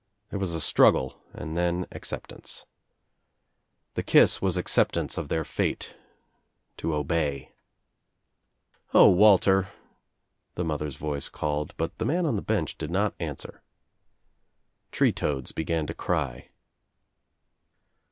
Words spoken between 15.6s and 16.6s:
gan to cry.